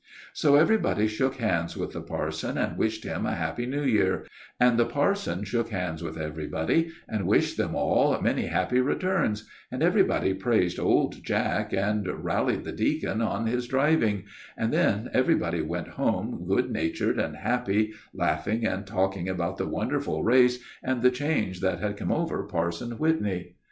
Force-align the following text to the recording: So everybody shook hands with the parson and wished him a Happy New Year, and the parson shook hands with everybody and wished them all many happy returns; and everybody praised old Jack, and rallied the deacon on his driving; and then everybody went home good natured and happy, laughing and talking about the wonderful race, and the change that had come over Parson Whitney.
So 0.33 0.55
everybody 0.55 1.05
shook 1.05 1.35
hands 1.35 1.77
with 1.77 1.91
the 1.93 2.01
parson 2.01 2.57
and 2.57 2.75
wished 2.75 3.03
him 3.03 3.27
a 3.27 3.35
Happy 3.35 3.67
New 3.67 3.83
Year, 3.83 4.25
and 4.59 4.79
the 4.79 4.85
parson 4.87 5.43
shook 5.43 5.69
hands 5.69 6.01
with 6.01 6.17
everybody 6.17 6.89
and 7.07 7.27
wished 7.27 7.55
them 7.55 7.75
all 7.75 8.19
many 8.19 8.47
happy 8.47 8.79
returns; 8.81 9.47
and 9.71 9.83
everybody 9.83 10.33
praised 10.33 10.79
old 10.79 11.23
Jack, 11.23 11.71
and 11.71 12.07
rallied 12.25 12.63
the 12.63 12.71
deacon 12.71 13.21
on 13.21 13.45
his 13.45 13.67
driving; 13.67 14.23
and 14.57 14.73
then 14.73 15.11
everybody 15.13 15.61
went 15.61 15.89
home 15.89 16.45
good 16.47 16.71
natured 16.71 17.19
and 17.19 17.35
happy, 17.35 17.93
laughing 18.11 18.65
and 18.65 18.87
talking 18.87 19.29
about 19.29 19.57
the 19.57 19.67
wonderful 19.67 20.23
race, 20.23 20.57
and 20.81 21.03
the 21.03 21.11
change 21.11 21.59
that 21.61 21.79
had 21.79 21.95
come 21.95 22.11
over 22.11 22.41
Parson 22.47 22.97
Whitney. 22.97 23.53